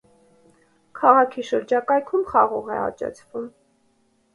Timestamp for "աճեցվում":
2.91-3.51